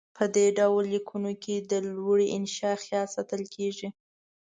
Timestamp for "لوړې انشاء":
1.95-2.75